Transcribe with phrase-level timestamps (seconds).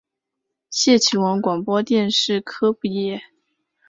[0.71, 3.21] 谢其文广播电视科毕业。